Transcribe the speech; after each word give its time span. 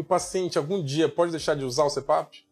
O 0.00 0.04
paciente 0.04 0.56
algum 0.56 0.82
dia 0.82 1.10
pode 1.10 1.30
deixar 1.30 1.54
de 1.54 1.62
usar 1.62 1.84
o 1.84 1.90
CPAP? 1.90 2.42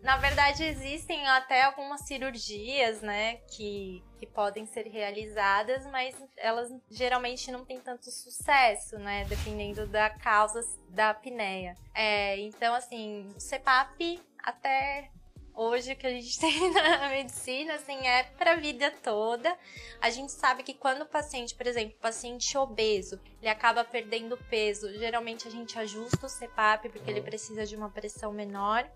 Na 0.00 0.16
verdade, 0.18 0.62
existem 0.62 1.26
até 1.26 1.64
algumas 1.64 2.02
cirurgias, 2.02 3.02
né, 3.02 3.38
que, 3.50 4.00
que 4.20 4.26
podem 4.26 4.64
ser 4.64 4.86
realizadas, 4.86 5.84
mas 5.86 6.14
elas 6.36 6.72
geralmente 6.88 7.50
não 7.50 7.64
têm 7.64 7.80
tanto 7.80 8.12
sucesso, 8.12 8.96
né, 8.96 9.24
dependendo 9.24 9.84
da 9.88 10.08
causa 10.08 10.60
da 10.90 11.10
apneia. 11.10 11.74
É, 11.92 12.38
então, 12.38 12.74
assim, 12.74 13.28
o 13.36 13.40
CPAP 13.40 14.20
até 14.40 15.10
hoje 15.58 15.96
que 15.96 16.06
a 16.06 16.10
gente 16.10 16.38
tem 16.38 16.70
na 16.72 17.08
medicina, 17.08 17.74
assim, 17.74 18.06
é 18.06 18.22
para 18.22 18.52
a 18.52 18.56
vida 18.56 18.90
toda. 19.02 19.54
A 20.00 20.08
gente 20.08 20.30
sabe 20.30 20.62
que 20.62 20.72
quando 20.72 21.02
o 21.02 21.06
paciente, 21.06 21.54
por 21.54 21.66
exemplo, 21.66 21.94
o 21.98 22.00
paciente 22.00 22.56
obeso, 22.56 23.20
ele 23.42 23.50
acaba 23.50 23.84
perdendo 23.84 24.36
peso, 24.48 24.92
geralmente 24.94 25.48
a 25.48 25.50
gente 25.50 25.78
ajusta 25.78 26.26
o 26.26 26.30
CPAP 26.30 26.88
porque 26.88 27.10
ele 27.10 27.20
precisa 27.20 27.66
de 27.66 27.74
uma 27.74 27.90
pressão 27.90 28.32
menor. 28.32 28.88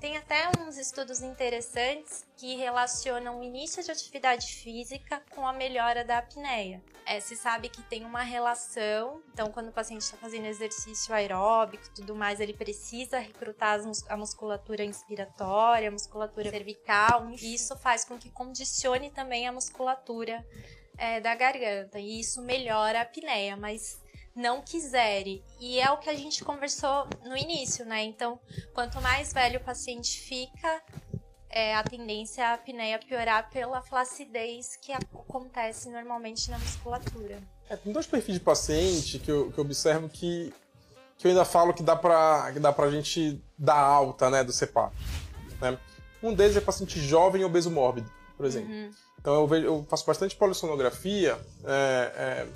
Tem 0.00 0.18
até 0.18 0.50
uns 0.60 0.76
estudos 0.76 1.22
interessantes 1.22 2.26
que 2.36 2.54
relacionam 2.56 3.40
o 3.40 3.42
início 3.42 3.82
de 3.82 3.90
atividade 3.90 4.46
física 4.46 5.22
com 5.30 5.46
a 5.46 5.54
melhora 5.54 6.04
da 6.04 6.18
apneia. 6.18 6.82
É, 7.06 7.18
se 7.18 7.34
sabe 7.34 7.70
que 7.70 7.82
tem 7.82 8.04
uma 8.04 8.22
relação, 8.22 9.22
então 9.32 9.50
quando 9.50 9.68
o 9.68 9.72
paciente 9.72 10.02
está 10.02 10.16
fazendo 10.18 10.46
exercício 10.46 11.14
aeróbico 11.14 11.84
e 11.86 11.94
tudo 11.94 12.14
mais, 12.14 12.40
ele 12.40 12.52
precisa 12.52 13.18
recrutar 13.18 13.80
a 14.08 14.16
musculatura 14.16 14.84
inspiratória, 14.84 15.88
a 15.88 15.92
musculatura 15.92 16.50
cervical, 16.50 17.30
e 17.30 17.54
isso 17.54 17.74
faz 17.76 18.04
com 18.04 18.18
que 18.18 18.28
condicione 18.30 19.10
também 19.10 19.48
a 19.48 19.52
musculatura 19.52 20.44
é, 20.98 21.20
da 21.20 21.34
garganta, 21.34 21.98
e 21.98 22.20
isso 22.20 22.42
melhora 22.42 22.98
a 22.98 23.02
apneia, 23.02 23.56
mas 23.56 23.98
não 24.36 24.60
quiserem. 24.60 25.42
E 25.58 25.80
é 25.80 25.90
o 25.90 25.96
que 25.96 26.10
a 26.10 26.14
gente 26.14 26.44
conversou 26.44 27.08
no 27.24 27.36
início, 27.36 27.84
né? 27.86 28.04
Então, 28.04 28.38
quanto 28.74 29.00
mais 29.00 29.32
velho 29.32 29.58
o 29.58 29.64
paciente 29.64 30.20
fica, 30.20 30.82
é, 31.48 31.74
a 31.74 31.82
tendência 31.82 32.42
é 32.42 32.44
a 32.44 32.54
apneia 32.54 32.98
piorar 32.98 33.48
pela 33.50 33.80
flacidez 33.80 34.76
que 34.76 34.92
acontece 34.92 35.88
normalmente 35.88 36.50
na 36.50 36.58
musculatura. 36.58 37.42
É, 37.68 37.76
tem 37.76 37.92
dois 37.92 38.06
perfis 38.06 38.34
de 38.34 38.40
paciente 38.40 39.18
que 39.18 39.30
eu, 39.30 39.50
que 39.50 39.58
eu 39.58 39.64
observo 39.64 40.08
que, 40.08 40.52
que 41.16 41.26
eu 41.26 41.30
ainda 41.30 41.44
falo 41.44 41.72
que 41.72 41.82
dá 41.82 41.96
pra, 41.96 42.50
que 42.52 42.60
dá 42.60 42.72
pra 42.72 42.90
gente 42.90 43.42
dar 43.58 43.80
alta, 43.80 44.30
né, 44.30 44.44
do 44.44 44.52
CEPAP. 44.52 44.92
Né? 45.60 45.78
Um 46.22 46.34
deles 46.34 46.56
é 46.56 46.60
paciente 46.60 47.00
jovem 47.00 47.42
obeso 47.42 47.70
mórbido, 47.70 48.10
por 48.36 48.44
exemplo. 48.44 48.70
Uhum. 48.70 48.90
Então 49.18 49.34
eu, 49.34 49.46
vejo, 49.46 49.66
eu 49.66 49.86
faço 49.88 50.06
bastante 50.06 50.36
polissonografia 50.36 51.38
é, 51.64 52.12
é, 52.14 52.46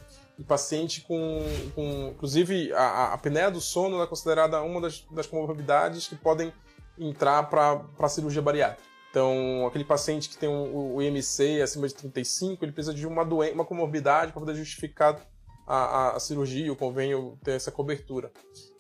em 0.41 0.43
paciente 0.43 1.03
com, 1.03 1.43
com 1.75 2.13
inclusive 2.15 2.73
a, 2.73 2.83
a 2.83 3.15
apneia 3.15 3.51
do 3.51 3.61
sono 3.61 4.03
é 4.03 4.07
considerada 4.07 4.63
uma 4.63 4.81
das, 4.81 5.05
das 5.11 5.27
comorbidades 5.27 6.09
que 6.09 6.17
podem 6.17 6.51
entrar 6.99 7.43
para 7.45 7.83
a 7.99 8.09
cirurgia 8.09 8.41
bariátrica. 8.41 8.89
Então, 9.11 9.67
aquele 9.67 9.85
paciente 9.85 10.29
que 10.31 10.39
tem 10.39 10.49
o, 10.49 10.95
o 10.95 11.03
IMC 11.03 11.61
acima 11.61 11.87
de 11.87 11.95
35, 11.95 12.65
ele 12.65 12.73
precisa 12.73 12.95
de 12.95 13.07
uma 13.07 13.25
doença, 13.25 13.55
uma 13.55 13.65
comorbidade 13.65 14.33
para 14.33 14.41
poder 14.41 14.55
justificar 14.55 15.21
a, 15.67 16.17
a, 16.17 16.21
cirurgia, 16.21 16.73
o 16.73 16.77
convênio 16.77 17.39
ter 17.45 17.53
essa 17.53 17.71
cobertura. 17.71 18.31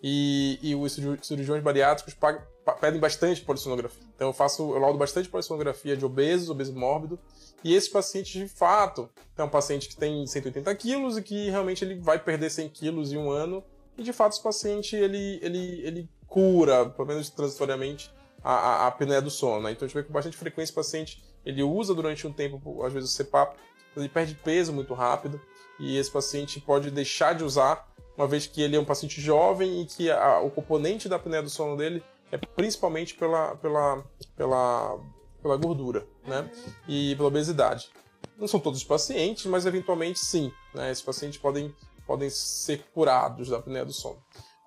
E, 0.02 0.58
e 0.62 0.74
os 0.74 0.92
cirurgiões 1.22 1.62
bariátricos 1.62 2.14
pagam, 2.14 2.42
pedem 2.80 3.00
bastante 3.00 3.42
polissonografia. 3.42 4.02
Então, 4.14 4.28
eu 4.28 4.32
faço, 4.32 4.62
eu 4.72 4.78
laudo 4.78 4.98
bastante 4.98 5.28
polissonografia 5.28 5.96
de 5.96 6.04
obesos, 6.04 6.50
obeso 6.50 6.74
mórbido, 6.74 7.18
e 7.62 7.74
esse 7.74 7.90
paciente, 7.90 8.38
de 8.38 8.48
fato, 8.48 9.08
é 9.36 9.42
um 9.42 9.48
paciente 9.48 9.88
que 9.88 9.96
tem 9.96 10.26
180 10.26 10.74
quilos 10.74 11.16
e 11.16 11.22
que 11.22 11.50
realmente 11.50 11.84
ele 11.84 11.96
vai 11.96 12.18
perder 12.18 12.50
100 12.50 12.68
quilos 12.70 13.12
em 13.12 13.18
um 13.18 13.30
ano. 13.30 13.62
E, 13.98 14.02
de 14.02 14.12
fato, 14.12 14.32
esse 14.32 14.42
paciente, 14.42 14.96
ele, 14.96 15.38
ele, 15.42 15.80
ele 15.84 16.08
cura, 16.26 16.88
pelo 16.88 17.08
menos 17.08 17.28
transitoriamente, 17.28 18.10
a, 18.42 18.52
a, 18.52 18.86
apneia 18.86 19.20
do 19.20 19.30
sono. 19.30 19.62
Né? 19.62 19.72
Então, 19.72 19.86
a 19.86 19.88
gente 19.88 19.96
vê 19.96 20.02
com 20.02 20.12
bastante 20.12 20.36
frequência 20.36 20.72
o 20.72 20.76
paciente, 20.76 21.22
ele 21.44 21.62
usa 21.62 21.94
durante 21.94 22.26
um 22.26 22.32
tempo, 22.32 22.82
às 22.84 22.92
vezes, 22.92 23.12
o 23.12 23.24
CPAP, 23.24 23.56
ele 23.96 24.08
perde 24.08 24.34
peso 24.34 24.72
muito 24.72 24.94
rápido. 24.94 25.40
E 25.78 25.96
esse 25.96 26.10
paciente 26.10 26.60
pode 26.60 26.90
deixar 26.90 27.34
de 27.34 27.42
usar, 27.42 27.88
uma 28.16 28.26
vez 28.26 28.46
que 28.46 28.60
ele 28.60 28.76
é 28.76 28.80
um 28.80 28.84
paciente 28.84 29.20
jovem 29.20 29.80
e 29.80 29.86
que 29.86 30.10
a, 30.10 30.40
o 30.40 30.50
componente 30.50 31.08
da 31.08 31.16
apneia 31.16 31.42
do 31.42 31.48
sono 31.48 31.76
dele 31.76 32.02
é 32.30 32.36
principalmente 32.36 33.14
pela, 33.14 33.56
pela, 33.56 34.04
pela 34.36 35.00
pela 35.42 35.56
gordura, 35.56 36.06
né? 36.26 36.50
E 36.88 37.14
pela 37.16 37.28
obesidade. 37.28 37.90
Não 38.38 38.46
são 38.46 38.60
todos 38.60 38.80
os 38.80 38.84
pacientes, 38.84 39.46
mas 39.46 39.66
eventualmente 39.66 40.18
sim, 40.18 40.52
né? 40.74 40.90
Esses 40.90 41.02
pacientes 41.02 41.38
podem, 41.38 41.74
podem 42.06 42.30
ser 42.30 42.84
curados 42.94 43.48
da 43.48 43.58
apneia 43.58 43.84
do 43.84 43.92
sono. 43.92 44.22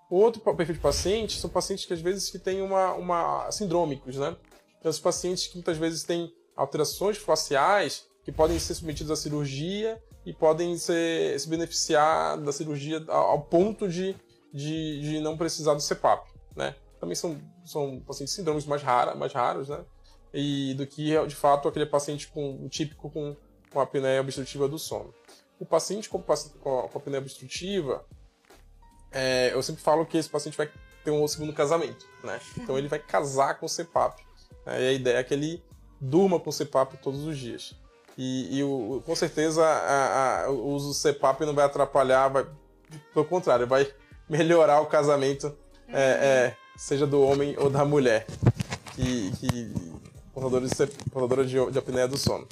Outro 0.09 0.41
perfil 0.55 0.75
de 0.75 0.81
paciente 0.81 1.39
são 1.39 1.49
pacientes 1.49 1.85
que 1.85 1.93
às 1.93 2.01
vezes 2.01 2.29
que 2.29 2.37
têm 2.37 2.61
uma, 2.61 2.93
uma 2.93 3.51
sindrômicos, 3.51 4.17
né? 4.17 4.35
Então, 4.79 4.91
pacientes 5.01 5.47
que 5.47 5.55
muitas 5.55 5.77
vezes 5.77 6.03
têm 6.03 6.31
alterações 6.55 7.17
faciais 7.17 8.05
que 8.23 8.31
podem 8.31 8.59
ser 8.59 8.75
submetidos 8.75 9.11
à 9.11 9.15
cirurgia 9.15 10.01
e 10.25 10.33
podem 10.33 10.77
ser, 10.77 11.39
se 11.39 11.47
beneficiar 11.47 12.37
da 12.37 12.51
cirurgia 12.51 13.03
ao 13.07 13.41
ponto 13.41 13.87
de, 13.87 14.15
de, 14.53 15.01
de 15.01 15.19
não 15.19 15.37
precisar 15.37 15.73
do 15.73 15.81
CPAP, 15.81 16.27
né? 16.55 16.75
Também 16.99 17.15
são, 17.15 17.37
são 17.65 17.99
pacientes 18.01 18.33
síndromes 18.33 18.65
mais, 18.65 18.81
rara, 18.81 19.15
mais 19.15 19.33
raros, 19.33 19.67
né? 19.69 19.83
e 20.33 20.73
do 20.73 20.87
que 20.87 21.25
de 21.27 21.35
fato 21.35 21.67
aquele 21.67 21.85
paciente 21.85 22.27
com, 22.27 22.67
típico 22.67 23.09
com, 23.09 23.35
com 23.71 23.79
a 23.79 23.83
apneia 23.83 24.19
obstrutiva 24.19 24.67
do 24.67 24.79
sono. 24.79 25.13
O 25.59 25.65
paciente 25.65 26.09
com, 26.09 26.19
com 26.19 26.79
a 26.79 26.85
apneia 26.85 27.21
obstrutiva, 27.21 28.03
é, 29.13 29.51
eu 29.53 29.61
sempre 29.61 29.81
falo 29.81 30.05
que 30.05 30.17
esse 30.17 30.29
paciente 30.29 30.57
vai 30.57 30.69
ter 31.03 31.11
um 31.11 31.27
segundo 31.27 31.53
casamento, 31.53 32.05
né? 32.23 32.39
Então 32.57 32.77
ele 32.77 32.87
vai 32.87 32.99
casar 32.99 33.59
com 33.59 33.65
o 33.65 33.69
CPAP. 33.69 34.21
Né? 34.65 34.83
E 34.83 34.87
a 34.89 34.93
ideia 34.93 35.17
é 35.17 35.23
que 35.23 35.33
ele 35.33 35.63
durma 35.99 36.39
com 36.39 36.49
o 36.49 36.53
CPAP 36.53 36.97
todos 36.97 37.23
os 37.23 37.37
dias. 37.37 37.75
E, 38.17 38.59
e 38.59 38.63
o, 38.63 39.01
com 39.05 39.15
certeza 39.15 39.65
a, 39.65 40.43
a, 40.45 40.49
o 40.49 40.69
uso 40.69 40.89
do 40.89 40.93
CPAP 41.13 41.41
não 41.41 41.53
vai 41.53 41.65
atrapalhar, 41.65 42.27
vai, 42.27 42.45
pelo 43.13 43.25
contrário, 43.25 43.65
vai 43.65 43.91
melhorar 44.29 44.81
o 44.81 44.85
casamento, 44.85 45.55
é, 45.87 46.01
é, 46.01 46.57
seja 46.77 47.07
do 47.07 47.21
homem 47.21 47.55
ou 47.57 47.69
da 47.69 47.85
mulher. 47.85 48.25
Que, 48.95 49.31
que 49.37 49.47
de, 49.47 49.73
portadores 51.11 51.49
de, 51.49 51.71
de 51.71 51.79
apneia 51.79 52.07
do 52.07 52.17
sono. 52.17 52.47